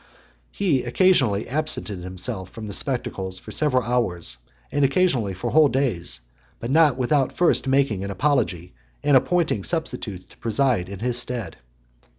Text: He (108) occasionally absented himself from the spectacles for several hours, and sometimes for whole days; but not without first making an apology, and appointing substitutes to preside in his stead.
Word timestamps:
He 0.49 0.77
(108) 0.77 0.87
occasionally 0.87 1.47
absented 1.47 1.99
himself 1.99 2.49
from 2.49 2.65
the 2.65 2.73
spectacles 2.73 3.37
for 3.37 3.51
several 3.51 3.83
hours, 3.83 4.37
and 4.71 4.83
sometimes 4.91 5.37
for 5.37 5.51
whole 5.51 5.67
days; 5.67 6.21
but 6.59 6.71
not 6.71 6.97
without 6.97 7.37
first 7.37 7.67
making 7.67 8.03
an 8.03 8.09
apology, 8.09 8.73
and 9.03 9.15
appointing 9.15 9.63
substitutes 9.63 10.25
to 10.25 10.37
preside 10.37 10.89
in 10.89 10.97
his 10.97 11.19
stead. 11.19 11.57